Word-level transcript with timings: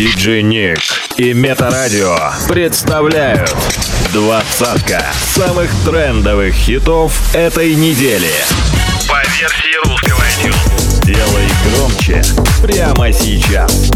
Диджей 0.00 0.42
Ник 0.42 0.78
и 1.18 1.34
Метарадио 1.34 2.16
представляют 2.48 3.54
двадцатка 4.14 5.04
самых 5.34 5.70
трендовых 5.84 6.54
хитов 6.54 7.12
этой 7.34 7.74
недели. 7.74 8.30
По 9.06 9.20
версии 9.28 9.76
русского 9.86 10.22
iTunes. 10.22 11.04
Делай 11.04 11.50
громче 11.66 12.22
прямо 12.62 13.12
сейчас. 13.12 13.90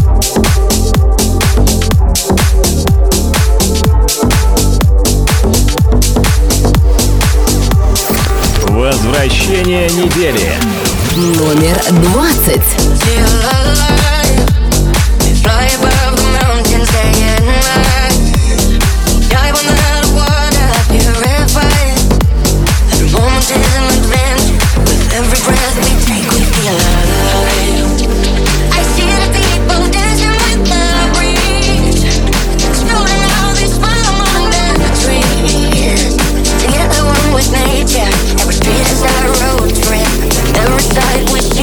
Возвращение 8.67 9.89
недели. 9.89 10.53
Номер 11.15 11.81
двадцать. 12.03 12.61
Moments 23.15 23.49
is 23.49 23.55
an 23.55 23.85
adventure. 23.95 24.59
With 24.83 25.13
every 25.15 25.39
breath 25.47 25.77
we 25.79 25.91
take, 26.03 26.27
we 26.35 26.41
feel 26.51 26.75
alive. 26.75 27.95
I 28.75 28.81
see 28.93 29.07
the 29.07 29.29
people 29.31 29.81
dancing 29.89 30.35
with 30.43 30.61
the 30.67 30.83
breeze, 31.15 32.03
feeling 32.83 33.23
all 33.39 33.53
this 33.55 33.75
with 37.33 37.49
nature, 37.51 38.11
every 38.43 38.55
is 38.91 39.01
our 39.03 39.27
road 39.43 39.71
trip. 39.71 40.11
Every 40.59 40.85
we. 41.31 41.54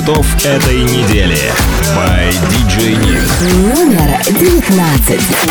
Хитов 0.00 0.26
этой 0.46 0.82
недели. 0.82 1.36
By 1.94 2.30
DJ 2.48 2.96
Nick. 2.96 3.28
Номер 3.74 4.18
девятнадцать. 4.38 5.49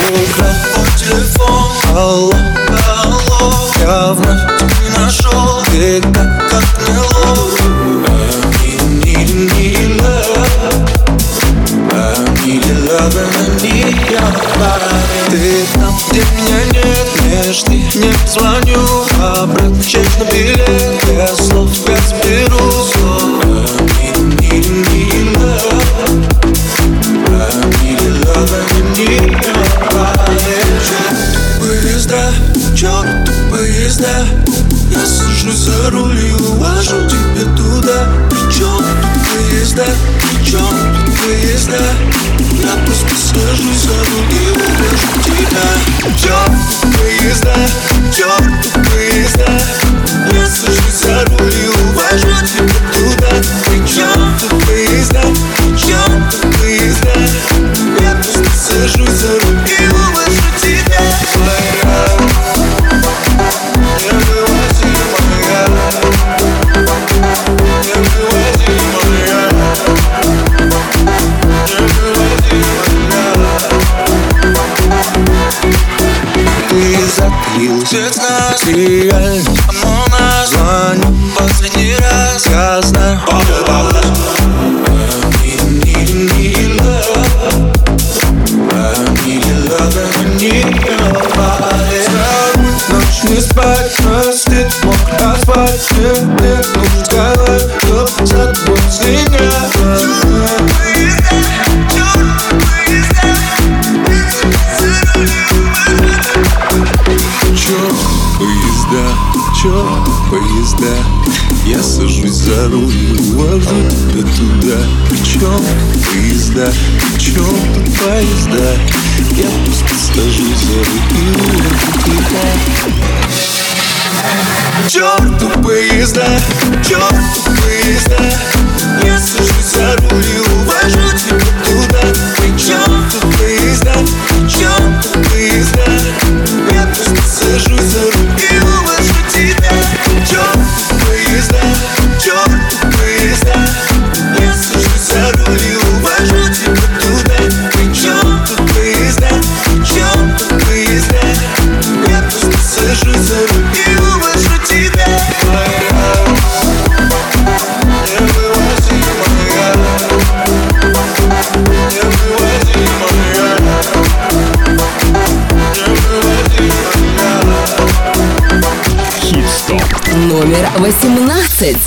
номер 170.20 170.70
18. 170.80 171.78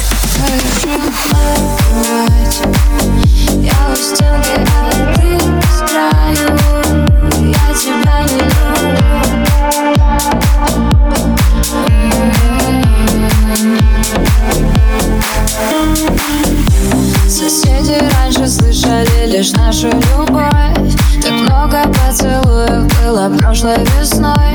Соседи 17.29 17.99
раньше 18.15 18.49
слышали 18.49 19.27
лишь 19.27 19.53
нашу 19.53 19.89
любовь 19.89 20.95
Так 21.23 21.33
много 21.33 21.83
поцелуев 21.89 22.87
было 23.03 23.37
прошлой 23.39 23.79
весной 23.99 24.53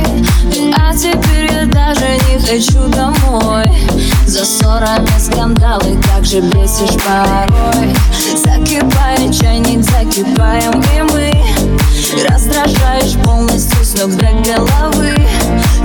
теперь 0.97 1.51
я 1.51 1.65
даже 1.65 2.17
не 2.27 2.39
хочу 2.39 2.87
домой. 2.87 3.65
За 4.25 4.43
ссорами 4.43 5.07
скандалы, 5.19 5.95
как 6.01 6.25
же 6.25 6.41
бесишь 6.41 6.97
порой. 7.03 7.93
Закипает 8.35 9.39
чайник, 9.39 9.83
закипаем 9.83 10.81
и 10.95 11.01
мы. 11.11 11.31
Раздражаешь 12.27 13.13
полностью 13.23 13.83
с 13.85 13.93
ног 13.95 14.15
до 14.15 14.31
головы. 14.51 15.13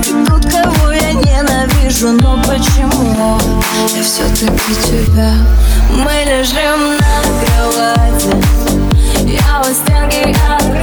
Ты 0.03 0.25
тот, 0.25 0.45
кого 0.51 0.93
я 0.93 1.13
ненавижу, 1.13 2.13
но 2.13 2.43
почему? 2.47 3.39
Я 3.95 4.03
все-таки 4.03 4.75
тебя. 4.83 5.35
Мы 5.91 6.25
лежим 6.25 6.97
на 6.99 7.21
кровати. 7.45 8.35
Я 9.27 9.61
у 9.61 9.75
стенки, 9.75 10.35
а 10.49 10.82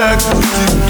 back 0.00 0.89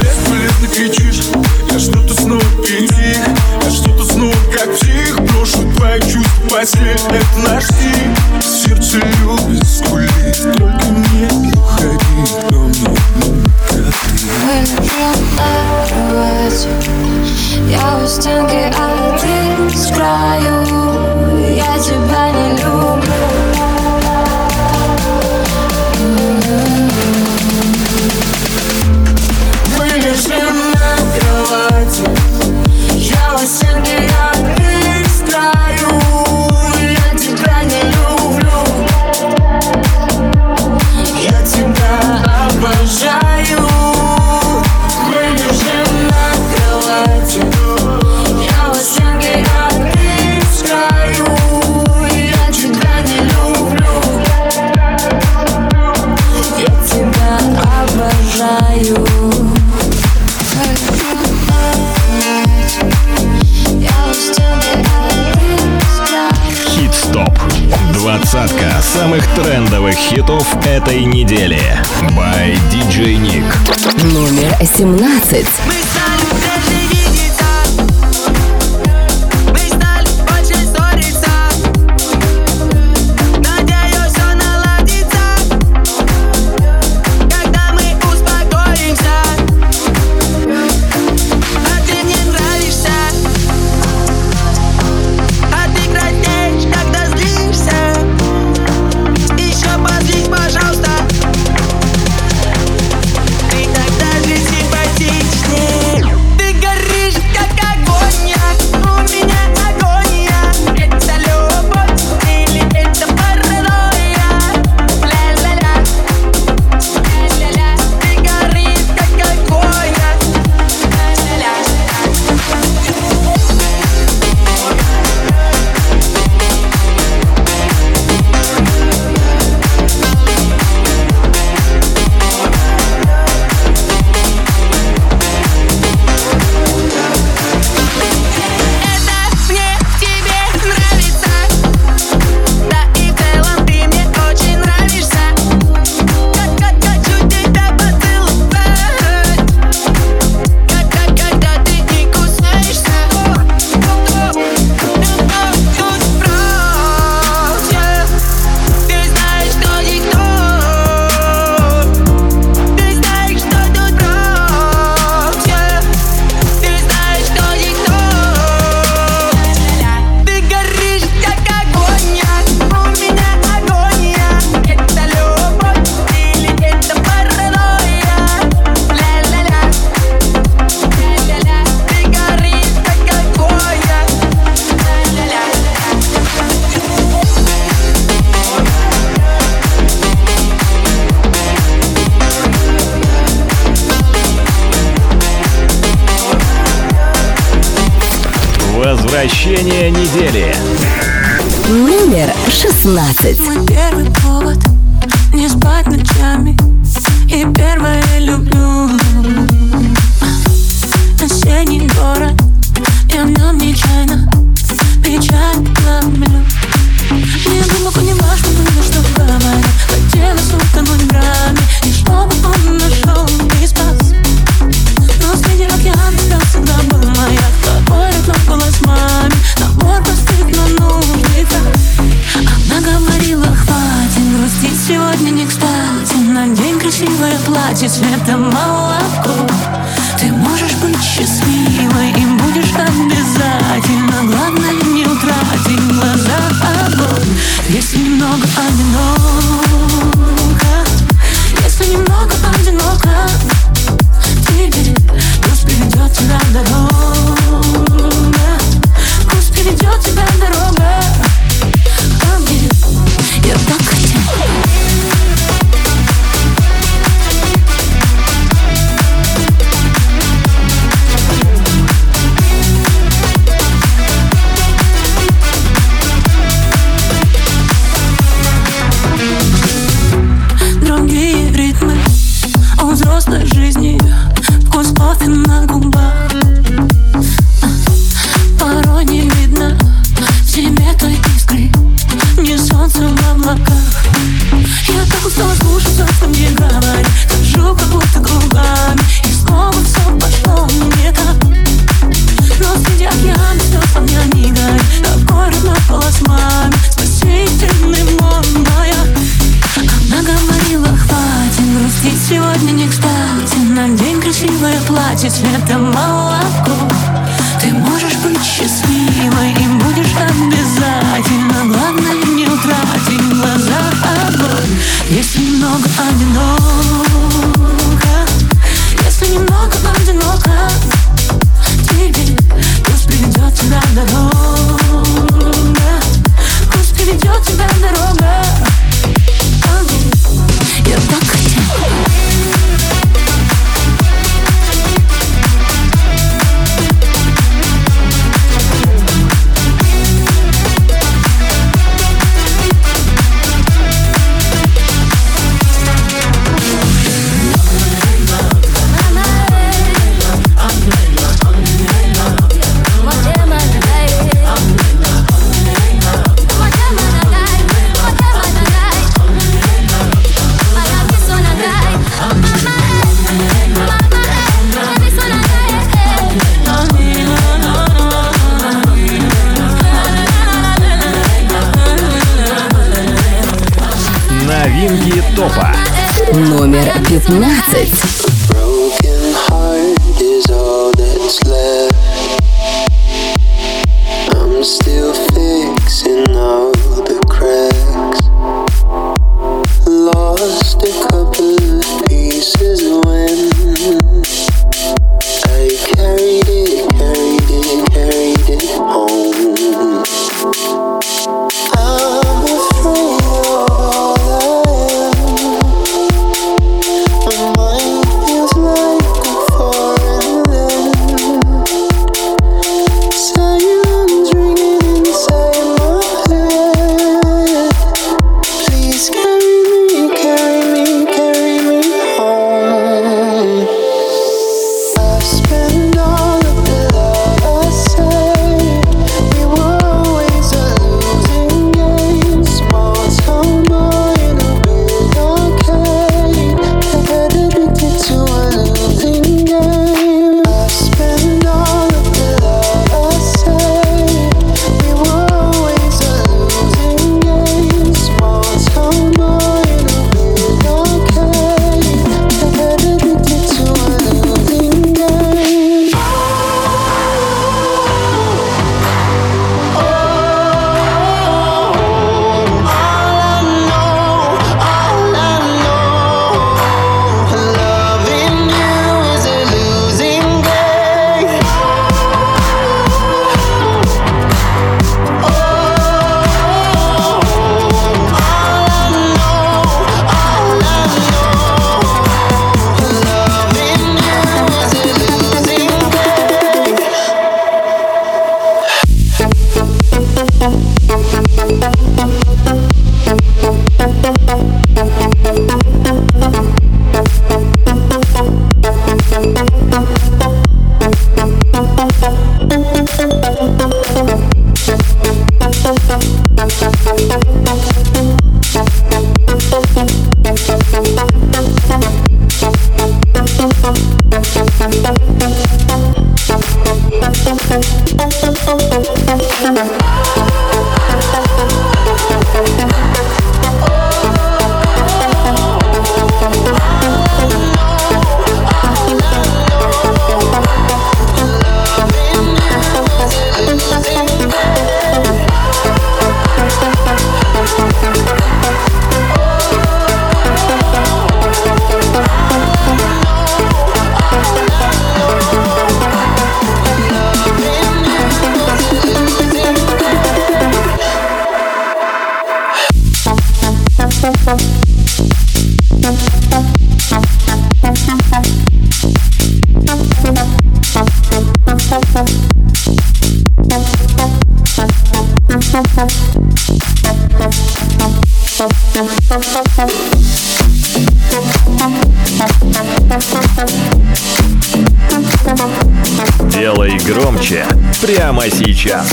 прямо 588.11 588.29
сейчас. 588.31 588.87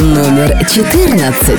Номер 0.00 0.66
14. 0.68 1.58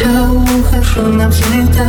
Я 0.00 0.28
ухожу 0.28 1.02
навсегда 1.02 1.84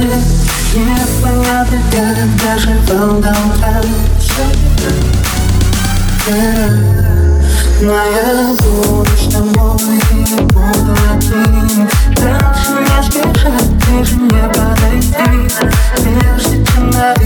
Непонятно 7.81 9.03
с 9.17 9.33
тобой 9.33 10.01
не 10.11 10.25
сбежать, 13.03 13.69
ближе 13.87 14.15
не 14.15 14.43
подойти? 14.49 15.49
Прежде 15.97 16.65
чем 16.65 16.89
навек 16.91 17.25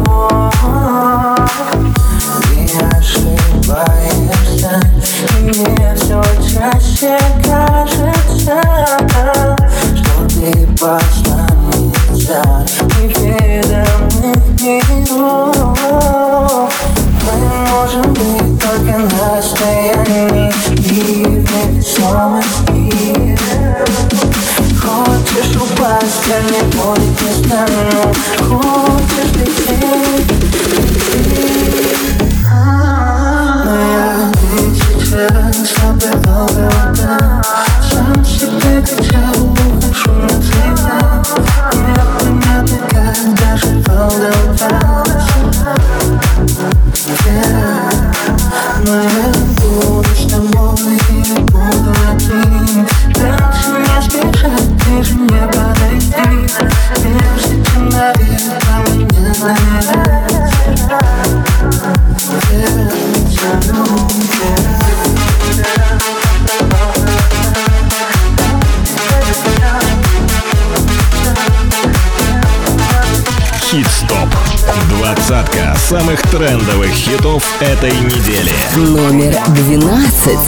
трендовых 76.41 76.89
хитов 76.91 77.43
этой 77.61 77.91
недели. 77.91 78.51
Номер 78.75 79.37
двенадцать. 79.49 80.39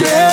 yeah. 0.00 0.31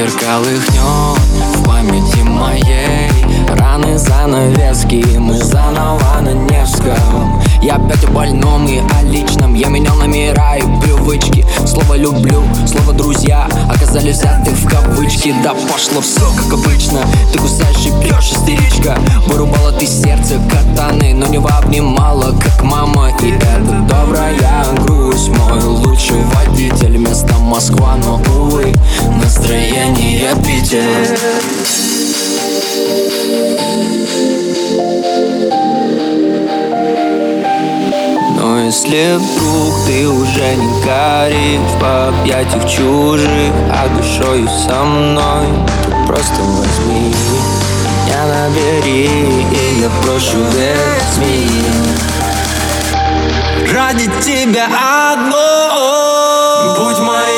Ветер 0.00 0.18
колыхнет 0.18 1.56
в 1.56 1.62
памяти 1.62 2.22
моей. 2.22 3.10
Раны 3.48 3.98
занавески, 3.98 5.04
мы 5.18 5.36
заново 5.36 6.20
на 6.22 6.32
Невском 6.32 7.39
я 7.62 7.76
опять 7.76 8.02
о 8.04 8.10
больном 8.10 8.66
и 8.66 8.78
о 8.78 9.02
личном. 9.02 9.54
Я 9.54 9.68
менял 9.68 9.94
номера 9.96 10.56
и 10.56 10.62
привычки. 10.80 11.44
Слово 11.66 11.94
«люблю», 11.94 12.42
слово 12.66 12.94
«друзья» 12.94 13.46
Оказались 13.68 14.16
взяты 14.16 14.50
в 14.52 14.66
кавычки. 14.66 15.34
Да 15.44 15.54
пошло 15.70 16.00
все 16.00 16.26
как 16.36 16.54
обычно. 16.54 17.00
Ты 17.32 17.38
кусаешь 17.38 17.86
и 17.86 17.90
пьешь, 18.02 18.32
истеричка. 18.32 18.98
Вырубала 19.26 19.72
ты 19.72 19.86
сердце 19.86 20.40
катаны 20.50 21.12
Но 21.12 21.26
не 21.26 21.36
обнимала, 21.36 22.34
как 22.40 22.62
мама. 22.62 23.10
И 23.20 23.30
это 23.30 23.86
добрая 23.88 24.64
грусть. 24.80 25.28
Мой 25.28 25.62
лучший 25.62 26.22
водитель 26.34 26.96
Место 26.96 27.34
Москва, 27.40 27.96
но 27.96 28.22
увы 28.36 28.74
Настроение 29.22 30.34
Питер. 30.36 31.99
Если 38.70 39.16
вдруг 39.16 39.74
ты 39.84 40.08
уже 40.08 40.54
не 40.54 40.68
горишь 40.84 41.72
В 41.80 41.84
объятиях 42.08 42.64
чужих, 42.70 43.52
а 43.68 43.88
душою 43.88 44.48
со 44.48 44.84
мной 44.84 45.48
Ты 45.84 45.90
просто 46.06 46.40
возьми 46.40 47.12
меня 48.06 48.26
набери 48.28 49.08
И 49.50 49.80
я 49.80 49.90
прошу 50.04 50.38
весь 50.52 51.16
мир 51.18 51.74
Ради 53.74 54.08
тебя 54.24 54.66
одно 55.14 56.76
Будь 56.78 57.00
моей 57.00 57.29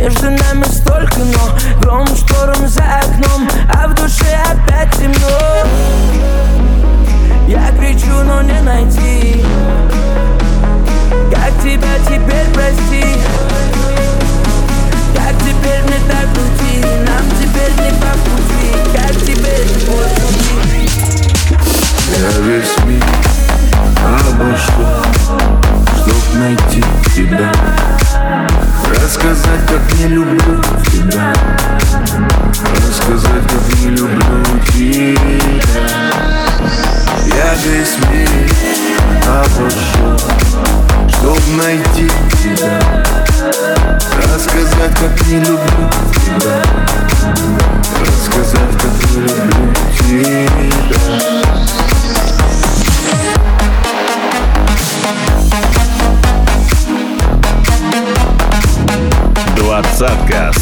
Между 0.00 0.30
нами 0.30 0.64
столько, 0.64 1.18
но 1.18 1.58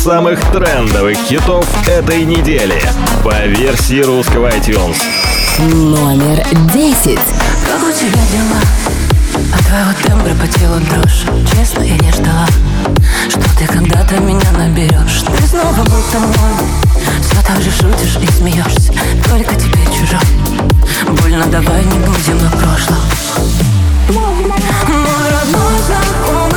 самых 0.09 0.41
трендовых 0.53 1.19
хитов 1.19 1.67
этой 1.87 2.25
недели. 2.25 2.83
По 3.23 3.45
версии 3.45 4.01
русского 4.01 4.49
iTunes. 4.49 4.97
Номер 5.59 6.43
10. 6.73 7.19
Как 7.67 7.83
у 7.83 7.93
тебя 7.93 8.23
дела? 8.33 8.59
А 9.53 9.59
От 9.59 9.67
твоего 9.67 9.93
тембра 10.03 10.35
по 10.41 10.49
телу 10.59 10.81
дрожь. 10.81 11.27
Честно, 11.53 11.83
я 11.83 11.99
не 11.99 12.11
ждала 12.11 12.47
Что 13.29 13.59
ты 13.59 13.67
когда-то 13.67 14.19
меня 14.21 14.51
наберешь. 14.53 15.25
Ты 15.37 15.47
снова 15.47 15.83
будто 15.83 16.19
мой. 16.21 16.55
Все 17.21 17.43
так 17.47 17.61
же 17.61 17.71
шутишь 17.71 18.17
и 18.23 18.33
смеешься. 18.33 18.95
Только 19.29 19.55
теперь 19.57 19.89
чужой. 19.89 20.21
Больно, 21.21 21.45
давай 21.49 21.85
не 21.85 21.99
будем 21.99 22.41
о 22.47 22.57
прошлом. 22.57 23.03
Мой 24.09 25.31
родной 25.31 25.79
знакомый. 25.87 26.48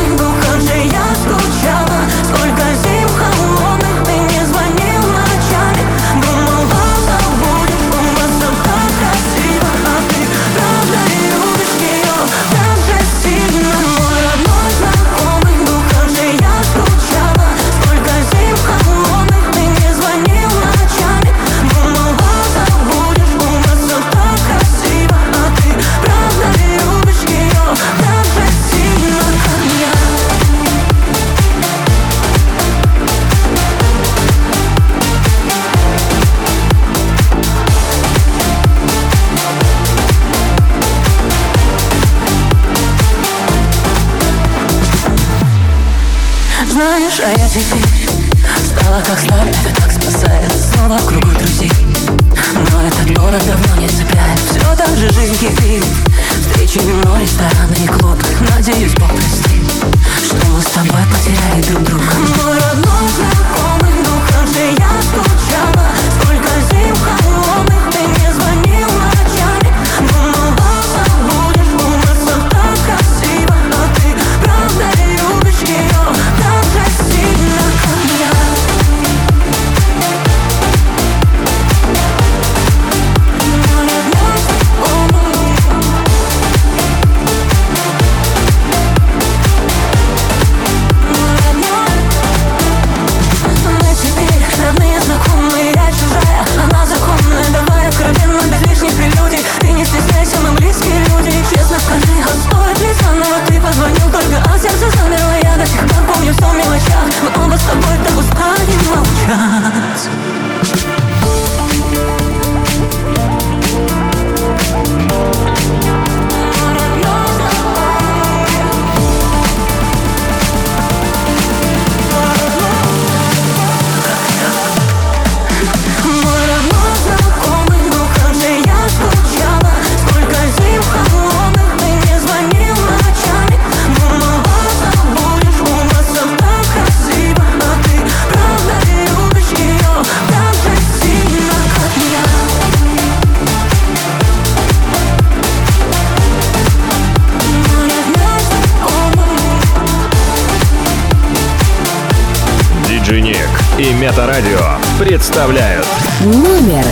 Метарадио 154.02 154.58
представляют 154.98 155.86
номер 156.24 156.84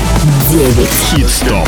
девять. 0.52 0.92
Хит-стоп. 1.10 1.68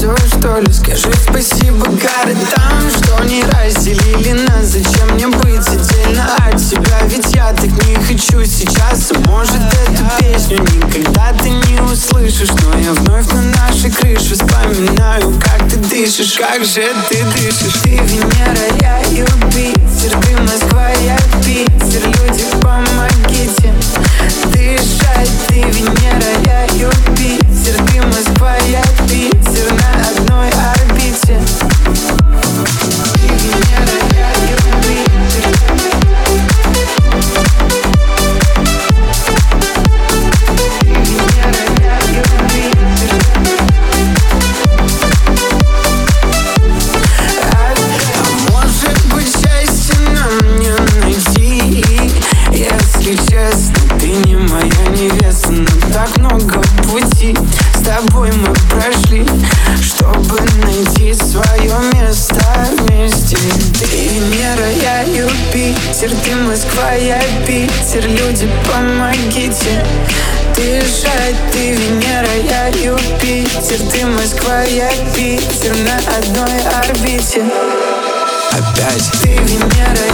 все, 0.00 0.16
что 0.28 0.58
ли? 0.58 0.72
Скажи 0.72 1.12
спасибо 1.28 1.84
городам, 1.84 2.90
что 2.90 3.22
не 3.24 3.42
разделили 3.44 4.32
нас 4.48 4.68
Зачем 4.68 5.12
мне 5.12 5.26
быть 5.26 5.68
отдельно 5.68 6.24
от 6.38 6.56
тебя? 6.56 7.00
Ведь 7.04 7.34
я 7.34 7.52
так 7.52 7.70
не 7.86 7.96
хочу 7.96 8.42
сейчас 8.46 9.12
Может, 9.26 9.56
эту 9.56 10.04
песню 10.18 10.58
никогда 10.58 11.34
ты 11.42 11.50
не 11.50 11.80
услышишь 11.82 12.48
Но 12.62 12.78
я 12.78 12.94
вновь 12.94 13.26
на 13.32 13.42
нашей 13.42 13.90
крыше 13.90 14.36
вспоминаю, 14.36 15.38
как 15.38 15.68
ты 15.68 15.76
дышишь 15.76 16.38
Как 16.38 16.64
же 16.64 16.82
ты 17.10 17.22
дышишь? 17.34 17.80
Ты 17.82 17.90
Венера, 17.90 18.78
я 18.80 19.00
Юпитер 19.10 20.18
Ты 20.22 20.36
Москва, 20.40 20.88
я 21.04 21.18
Питер 21.44 22.06
Люди, 22.06 22.44
помогите 22.62 23.74
дышать 24.46 25.30
Ты 25.48 25.56
Венера, 25.56 26.40
я 26.46 26.64
Юпитер 26.72 27.84
Ты 27.86 28.00
Москва, 28.06 28.56
я 28.66 28.82
Питер 29.06 29.39
я 74.80 74.88
Питер 75.14 75.76
на 75.84 75.96
одной 76.16 76.58
орбите. 76.82 77.44
Опять. 78.50 79.10
Ты 79.22 79.28
Венера 79.28 80.09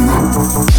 Thank 0.00 0.64
you. 0.64 0.69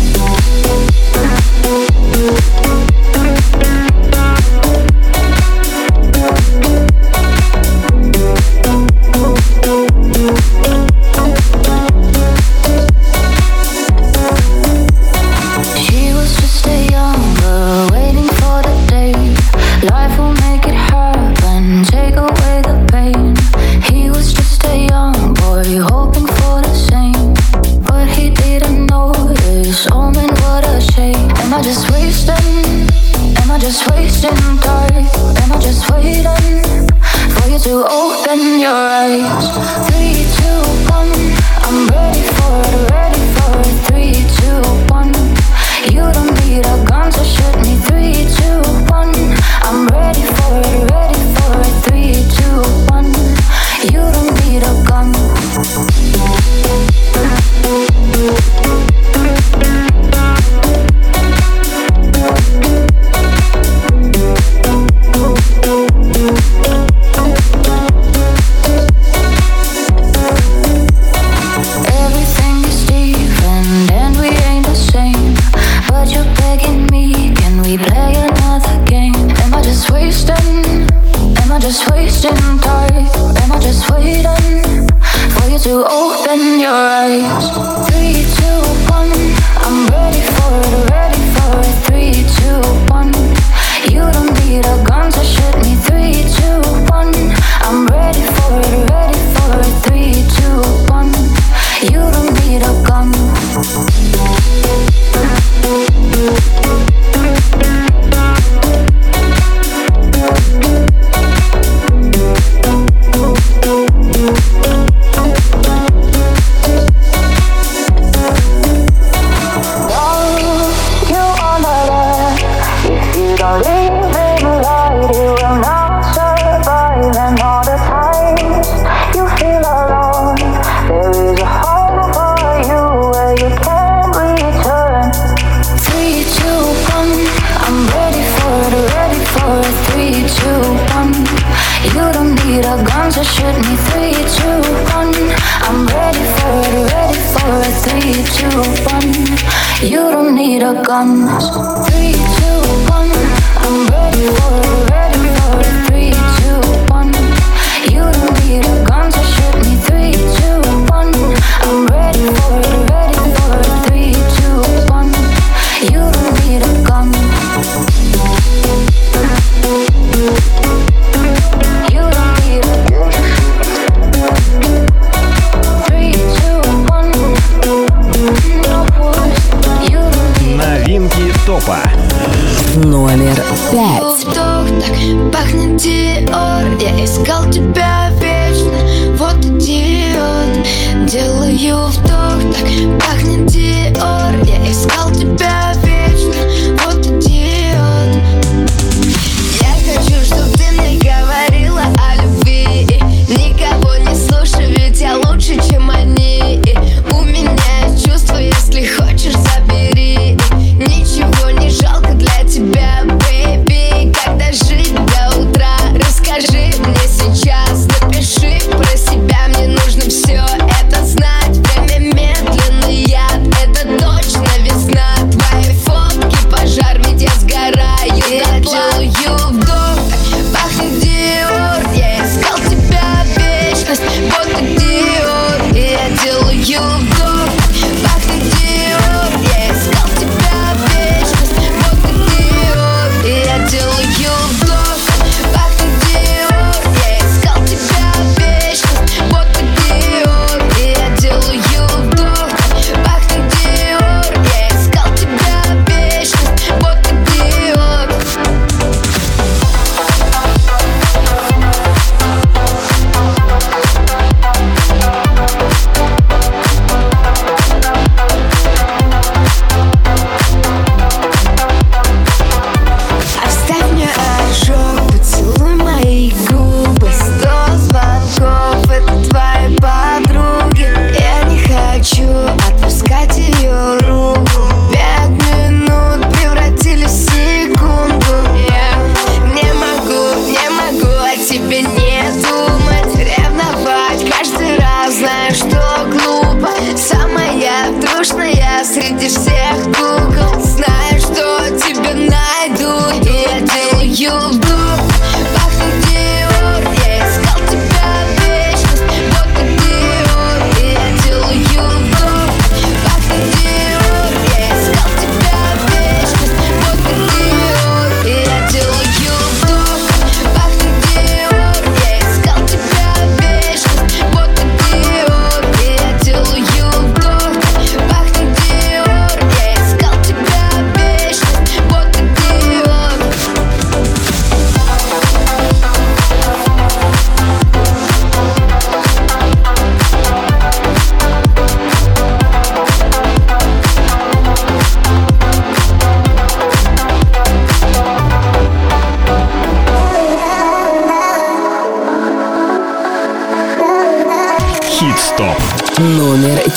Номер 183.72 184.21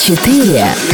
Четыре. 0.06 0.93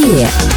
Номер 0.00 0.49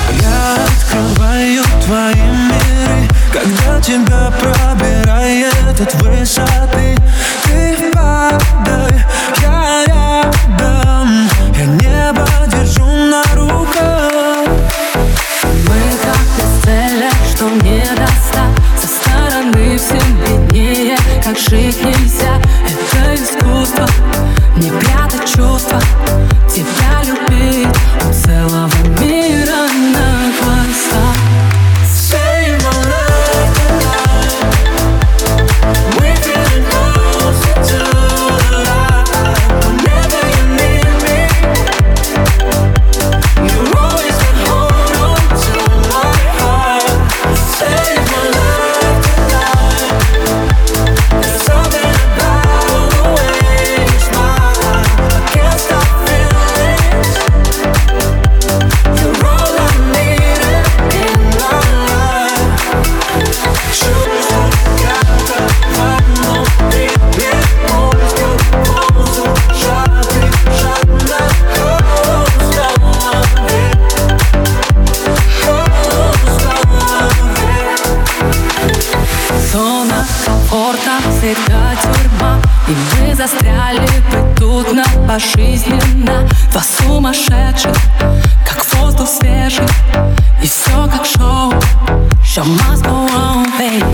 show 92.34 92.44
must 92.46 92.84
go 92.84 92.96
on, 93.14 93.46
babe. 93.60 93.86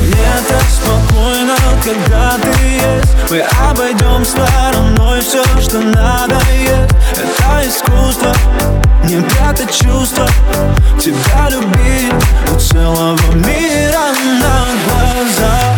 Мне 0.00 0.32
так 0.48 0.66
спокойно, 0.76 1.56
когда 1.84 2.38
ты 2.38 2.48
есть. 2.58 3.30
Мы 3.30 3.40
обойдем 3.68 4.24
стороной 4.24 5.20
все, 5.20 5.44
что 5.60 5.80
надо 5.80 6.36
есть. 6.58 6.94
Это 7.12 7.68
искусство, 7.68 8.34
не 9.04 9.20
прятать 9.20 9.76
чувства 9.76 10.26
Тебя 10.98 11.50
любить 11.50 12.14
у 12.50 12.58
целого 12.58 13.34
мира 13.34 14.06
на 14.40 14.66
глазах. 14.86 15.73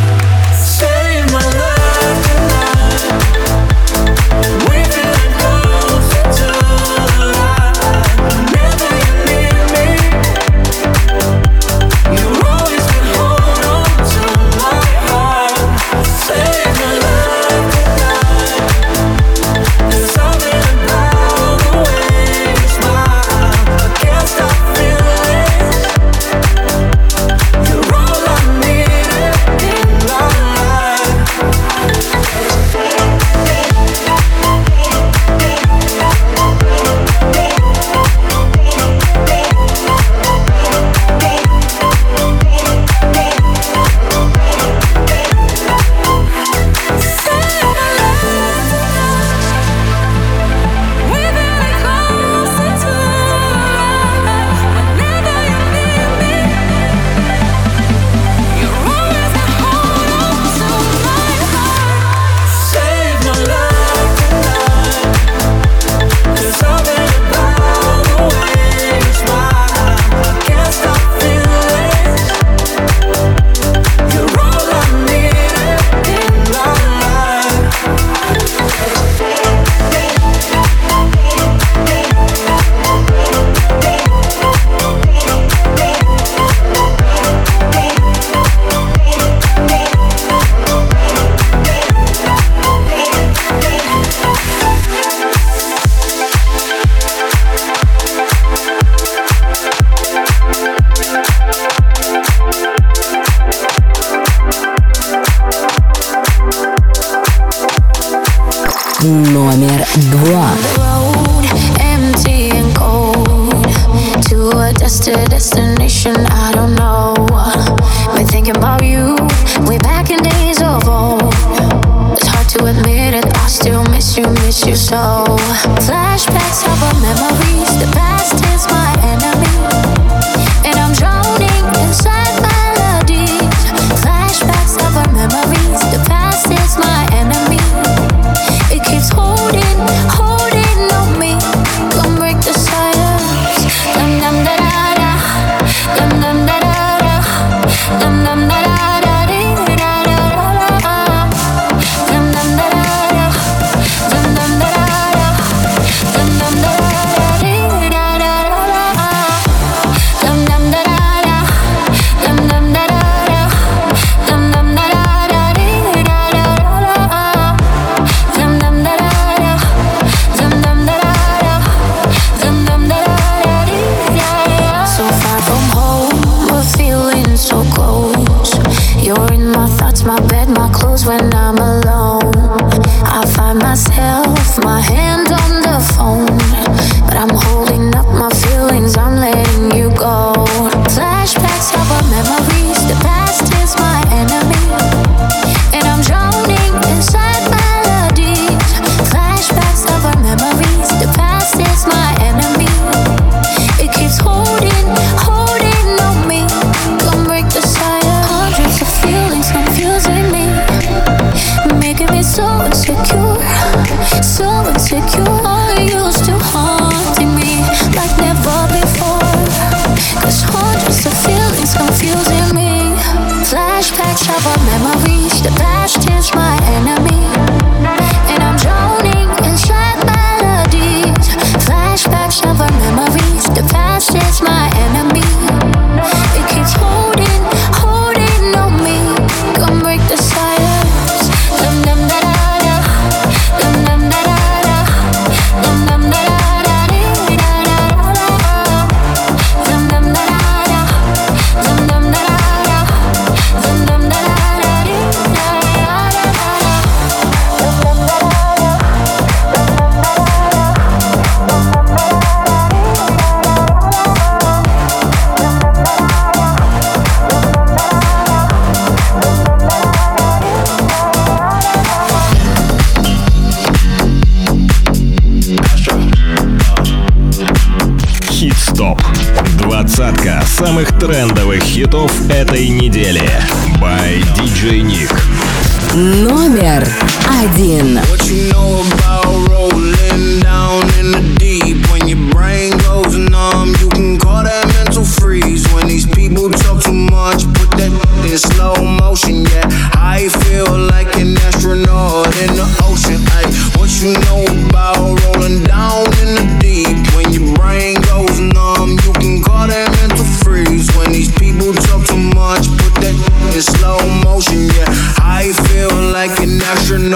два. 109.97 110.66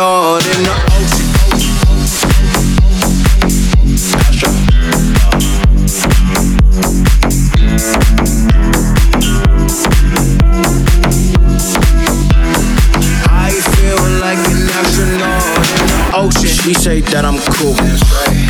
Astronaut 0.00 0.46
in 0.46 0.62
the 0.64 0.80
ocean. 16.14 16.48
She 16.48 16.74
say 16.74 17.00
that 17.00 17.24
I'm 17.24 17.38
cool. 17.54 18.49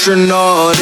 astronaut 0.00 0.79